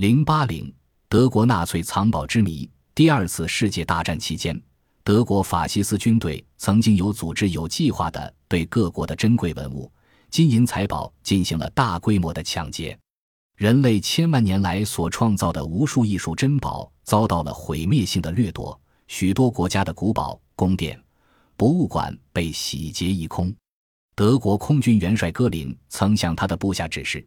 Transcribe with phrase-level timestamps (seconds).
[0.00, 0.72] 零八零，
[1.10, 2.66] 德国纳粹藏宝之谜。
[2.94, 4.58] 第二次世界大战期间，
[5.04, 9.92] 德国法西斯军队曾经有组织、有计划地对各国的珍贵文物、
[10.30, 12.98] 金银财宝进行了大规模的抢劫。
[13.58, 20.98] 人类千万年来所创造的无数艺术珍宝遭到了毁灭性的掠夺，许多国家的古堡、宫殿、
[21.58, 23.54] 博物馆被洗劫一空。
[24.14, 27.22] 德国空军元帅戈林曾向他的部下指示。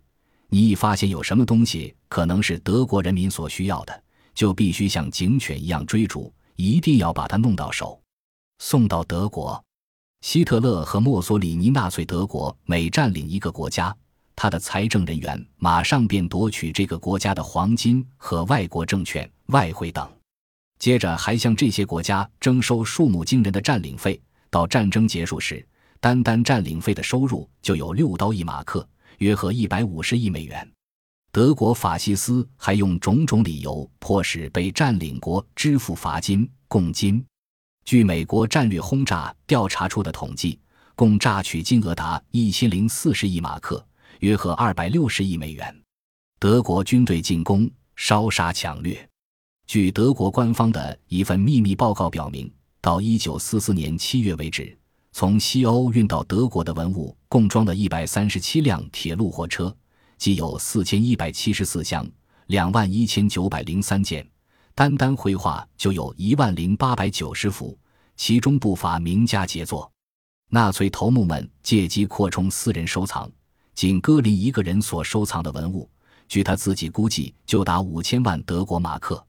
[0.50, 4.04] 你一发现有什么东西可能是德国人民所需要的，
[4.36, 8.00] 就必须像警犬一样追逐，一定要把它弄到手，
[8.60, 9.64] 送到德国。
[10.22, 13.94] 希特勒和墨索里尼纳粹德国每占领一个国家，
[14.36, 20.10] 他的财政人员马上便夺取这个国家的黄金和外国证券、外汇等，
[20.80, 24.22] 接着还向这些国家征收数目惊人的占领费。
[24.50, 25.66] 到战争结束时，
[26.00, 28.88] 单单占领费的收入就有六刀一马克。
[29.24, 30.70] 约合一百五十亿美元。
[31.32, 37.26] 德国法西斯还用种种理由迫使被占领国支付罚金、贡金。
[37.86, 40.60] 据美国战略轰炸调查出的统计，
[40.94, 43.84] 共榨取金额达一千零四十亿马克，
[44.20, 45.74] 约合二百六十亿美元。
[46.38, 49.10] 德国军队进攻、烧杀抢掠。
[49.66, 52.52] 据德国官方的一份秘密报告表明，
[52.82, 54.78] 到一九四四年七月为止。
[55.16, 59.74] 从西欧运到德国的文物共装了一百三十七辆铁路货车，
[60.18, 62.04] 即有四千一百七十四箱，
[62.48, 64.28] 两万一千九百零三件。
[64.74, 67.78] 单单绘画就有一万零八百九十幅，
[68.18, 69.90] 其中不乏名家杰作。
[70.50, 73.32] 纳粹头目们借机扩充私人收藏，
[73.76, 75.88] 仅戈林一个人所收藏的文物，
[76.28, 79.24] 据他自己估计就达五千万德国马克。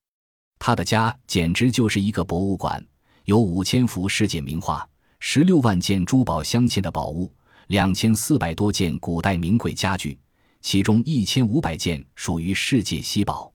[0.59, 2.83] 他的家简直就是一个博物馆，
[3.27, 4.89] 有五千幅世界名画。
[5.27, 7.33] 十六万件珠宝镶嵌的宝物，
[7.69, 10.19] 两千四百多件古代名贵家具，
[10.61, 13.51] 其中一千五百件属于世界稀宝。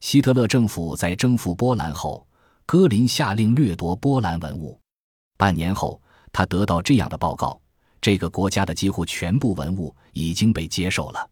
[0.00, 2.26] 希特勒政府在征服波兰后，
[2.66, 4.76] 戈林下令掠夺波兰文物。
[5.36, 7.58] 半年后，他得到这样的报告：
[8.00, 11.30] 这个国家的几乎全部文物已经被接受了，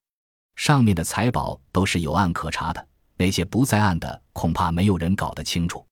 [0.55, 2.87] 上面的财宝都是有案可查的，
[3.17, 5.85] 那些不在案的，恐怕没有人搞得清楚。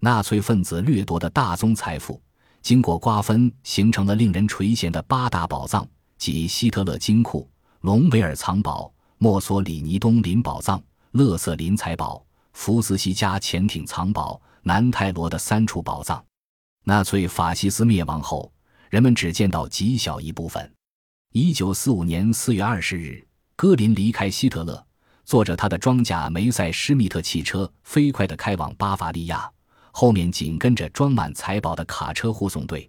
[0.00, 2.20] 纳粹分子掠夺的大宗财富。
[2.68, 7.48] 经过瓜分，形成了令人垂涎的八大宝藏，即希特勒金库、
[7.80, 10.78] 隆维尔藏宝、墨索里尼东林宝藏、
[11.12, 16.22] 勒瑟林财宝、福斯西加潜艇藏宝、南泰罗的三处宝藏。
[16.84, 18.52] 纳粹法西斯灭亡后，
[18.90, 20.70] 人们只见到极小一部分。
[21.32, 23.26] 一九四五年四月二十日，
[23.56, 24.86] 戈林离开希特勒，
[25.24, 29.50] 坐着他的装甲梅赛施密特汽车，飞快地开往巴伐利亚。
[30.00, 32.88] 后面紧跟着装满财宝的卡车护送队，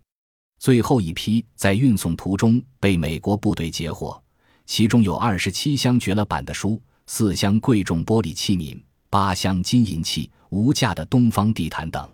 [0.59, 4.22] 最后一批在运送途中被美国部队截获，
[4.68, 12.08] 其中有二十七箱绝了版的书，四箱贵重玻璃器皿，八箱金银器、无价的东方地毯等。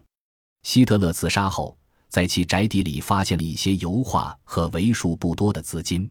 [0.64, 6.10] 希特勒自杀后，在其宅邸里发现了一些油画和为数不多的资金。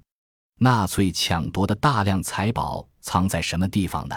[0.59, 4.15] 纳粹抢夺的大量财宝藏在什么地方呢？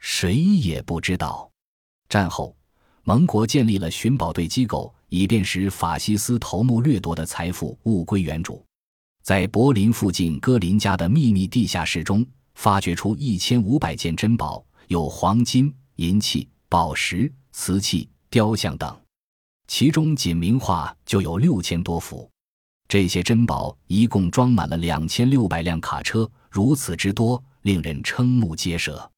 [0.00, 1.48] 谁也不知道。
[2.08, 2.56] 战后。
[3.04, 8.64] 盟国建立了寻宝队机构，以便使法西斯头目掠夺的财富物归原主。
[9.24, 12.24] 在柏林附近戈林家的秘密地下室中，
[12.54, 18.96] 发掘出一千五百件珍宝，有黄金、银器、宝石、瓷器、雕像等，
[19.66, 22.28] 其中仅名画就有六千多幅。
[22.88, 29.10] 这些珍宝一共装满了两千六百辆卡车，如此之多，令人瞠目结舌。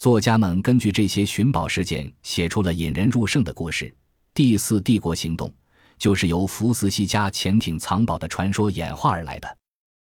[0.00, 3.94] 作家们根据这些寻宝事件写出了引人入胜的故事。
[4.32, 5.52] 第四帝国行动
[5.98, 9.58] 就是由福斯西加潜艇藏宝的传说演化而来的。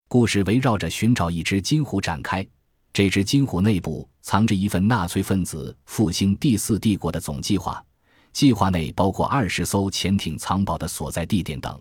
[0.09, 2.44] 故事围绕着寻找一只金虎展开。
[2.93, 7.81] 这只金虎内部藏着一份纳粹分子复兴第四帝国的总计划，
[8.33, 11.81] 计划内包括二十艘潜艇藏宝的所在地点等。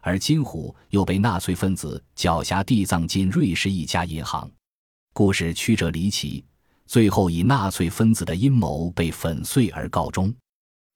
[0.00, 4.50] 而金虎又被纳粹分子狡黠地藏进瑞士一家银行。
[5.12, 6.44] 故事曲折离奇。
[6.86, 10.34] 最后以纳粹分子的阴谋被粉碎而告终。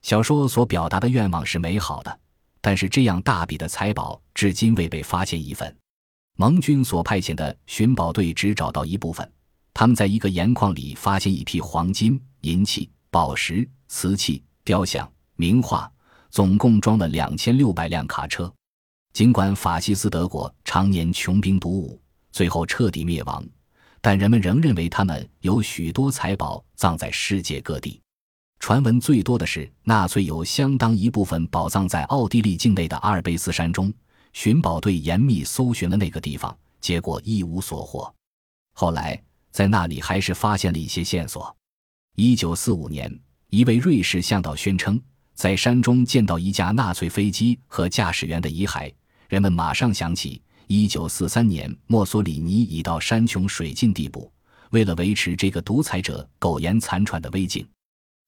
[0.01, 2.19] 小说所表达的愿望是美好的，
[2.61, 5.75] 但是这样大笔的财宝至今未被发现一份。
[6.37, 9.29] 盟军所派遣的寻宝队只找到一部分，
[9.73, 15.91] 他们在一个盐矿里发现一批黄金、银器、宝石、瓷器、雕像、名画，
[16.29, 18.53] 总共装了两千六百辆卡车。
[19.13, 21.99] 尽管法西斯德国常年穷兵黩武，
[22.31, 23.43] 最后彻底灭亡。
[24.01, 27.99] 但人们仍认为他们有许多财宝葬在世界各地。
[28.59, 33.93] 传闻最多的是，纳粹有相当一部分宝藏在奥地利境内的阿尔卑斯山中。
[34.33, 38.13] 寻宝队严密搜寻了那个地方，结果一无所获。
[38.73, 39.19] 后来
[39.51, 41.55] 在那里还是发现了一些线索。
[42.15, 45.01] 一九四五年，一位瑞士向导宣称，
[45.33, 48.93] 在山中见到一架纳粹飞机和驾驶员的遗骸。
[49.27, 54.31] 人们马上想起，一九四三年墨索里尼已到山穷水尽地步。
[54.71, 57.65] 为了维持这个独裁者苟延残喘的威景，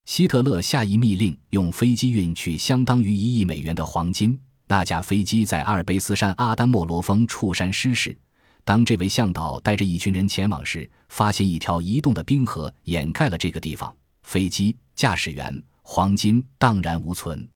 [0.06, 4.40] 希特勒下一密令，用飞机运去相当于一亿美元的黄金。
[4.66, 8.16] 那架飞机在阿尔卑斯山阿丹莫罗峰触山失事。
[8.64, 17.46] 当这位向导带着一群人前往时，发现一条移动的冰河掩盖了这个地方，飞机、驾驶员、黄金荡然无存。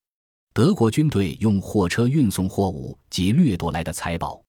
[0.52, 4.43] 德国军队用货车运送货物及掠夺来的财宝。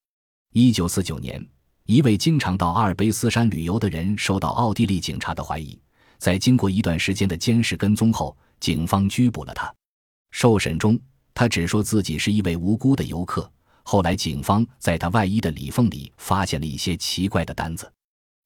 [0.57, 1.45] 一九四九年，
[1.85, 5.77] 一位经常到阿尔卑斯山旅游的人受到奥地利警察的怀疑，
[6.17, 9.69] 在经过一段时间的监视跟踪后，警方拘捕了他。
[10.31, 10.97] 受审中，
[11.33, 13.51] 他只说自己是一位无辜的游客。
[13.83, 17.91] 后来，警方在他外衣的里缝里发现了一些奇怪的单子，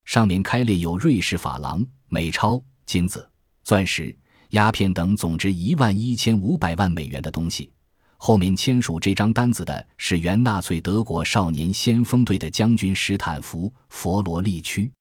[0.05, 3.29] 上面开列有瑞士法郎、美钞、金子、
[3.63, 4.17] 钻石、
[4.49, 7.71] 鸦片等总值一万一千五百万美元的东西。
[8.21, 14.91] 后面签署这张单子的是原纳粹德国少年先锋队的将军史坦福·佛罗利区。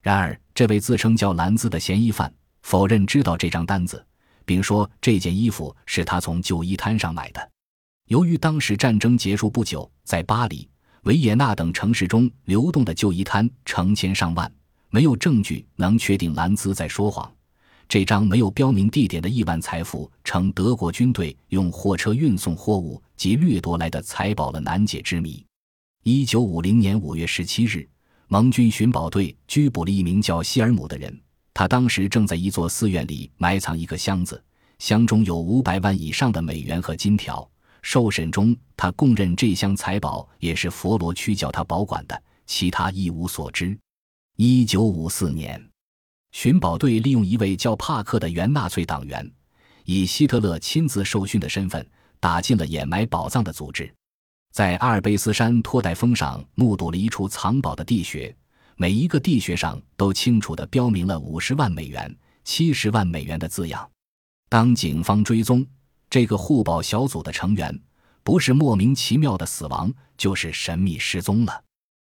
[0.00, 2.32] 然而，这位自称叫兰兹的嫌疑犯
[2.62, 4.06] 否认知道这张单子，
[4.44, 7.50] 并说这件衣服是他从旧衣摊上买的。
[8.06, 10.70] 由于当时战争结束不久，在巴黎、
[11.02, 14.50] 维也纳等城市中流动的旧衣摊成千上万，
[14.90, 17.28] 没有证据能确定兰兹在说谎。
[17.90, 25.44] 这张没有标明地点的亿万财富，成德国军队用货车运送货物及掠夺来的财宝的难解之谜。
[26.04, 27.84] 一九五零年五月十七日，
[28.28, 31.20] 盟军寻宝队拘捕了一名叫希尔姆的人，
[31.52, 34.40] 他当时正在一座寺院里埋藏一个箱子，
[34.78, 37.50] 箱中有五百万以上的美元和金条。
[37.82, 43.76] 受审中，他供认这箱财宝也是佛罗区叫他保管的，其他一无所知。
[44.36, 45.60] 一九五四年，
[46.32, 49.30] 寻宝队利用一位叫帕克的原纳粹党员，
[49.84, 51.86] 以希特勒亲自受训的身份，
[52.18, 53.92] 打进了掩埋宝藏的组织，
[54.52, 58.34] 在阿尔卑斯山托代峰上目睹了一处藏宝的地穴，
[58.76, 63.88] 每一个地穴上都清楚地标明了五十万美元、七十万美元的字样。
[64.48, 65.66] 当警方追踪。
[66.08, 67.80] 这个护宝小组的成员，
[68.24, 71.62] 不是莫名其妙的死亡，就是神秘失踪了。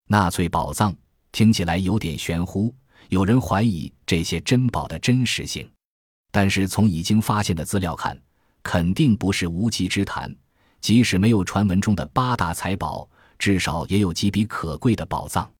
[0.09, 0.95] 纳粹宝藏
[1.33, 2.75] 听起来有点玄乎，
[3.09, 5.69] 有人怀疑这些珍宝的真实性。
[6.31, 8.21] 但是从已经发现的资料看，
[8.63, 10.35] 肯定不是无稽之谈。
[10.81, 13.09] 即使没有传闻中的八大财宝，
[13.39, 15.51] 至少也有几笔可贵的宝藏。